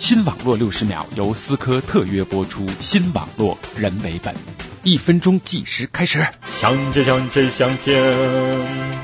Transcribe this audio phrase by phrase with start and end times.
[0.00, 4.34] 新网络六十秒由思科特约播出，新网络人为本，
[4.82, 6.26] 一分钟计时开始。
[6.48, 7.94] 向着向着向前。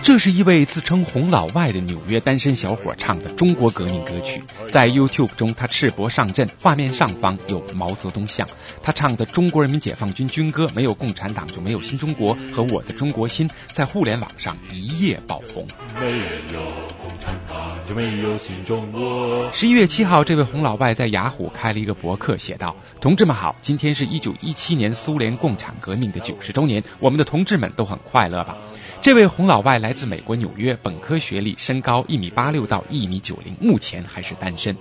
[0.03, 8.47] 这是一位自称红老外的纽约单身小伙唱的中国革命歌曲，在 YouTube 中他赤膊上阵，画面上方有毛泽东像。
[8.83, 15.67] 他唱的中国人民解放军军歌《没有共产党就没有新中国》和《我的中国心》在互联网上一夜爆红。
[16.01, 16.11] 没
[16.53, 16.65] 有
[17.01, 19.51] 共产党就没有新中国。
[19.53, 28.57] 十一月七号，这位红老外在雅虎开了一个博客，写道：“同志们好，今天是一九一七年苏联共产革命的九十周年，我们的同志们都很快乐吧？”
[29.03, 34.77] 这位红老外来自美国纽约，本科学历，身高一米八六到一米九零，目前还是单身。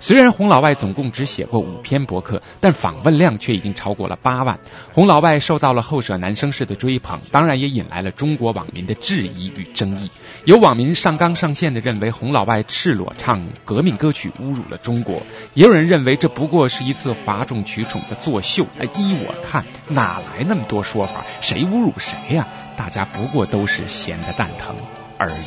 [0.00, 4.60] 虽然洪老外总共只写过五篇博客，但访问量却已经超过了八万。
[4.92, 10.10] 洪老外受到了后舍男生式的追捧，当然也引来了中国网民的质疑与争议。
[10.44, 15.22] 有网民上纲上线的认为洪老外赤裸唱革命歌曲侮辱了中国，
[15.54, 18.66] 也有人认为这不过是一次哗众取宠的作秀。
[18.78, 21.22] 哎依我看，哪来那么多说法？
[21.40, 22.48] 谁侮辱谁呀？
[22.76, 24.74] 大家不过都是闲得蛋疼
[25.16, 25.44] 而已。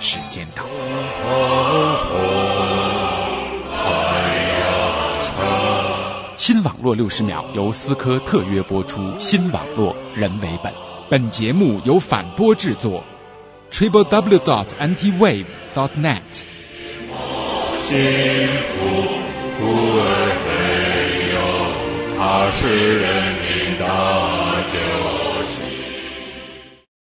[0.00, 0.62] 时间到。
[6.46, 10.74] 新网络六十秒由思科特约播出，新网络人为本。
[11.08, 13.02] 本节目由反播制作
[13.70, 16.20] ，triple w dot anti wave dot net。
[17.78, 17.96] 辛
[18.76, 18.84] 苦
[19.56, 19.64] 苦
[20.02, 20.04] 儿
[20.44, 23.08] 没有，他是人
[23.40, 23.82] 民的
[24.70, 24.93] 救。